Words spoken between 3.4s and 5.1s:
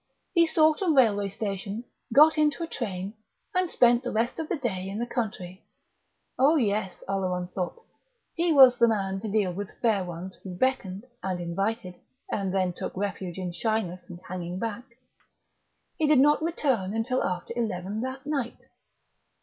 and spent the rest of the day in the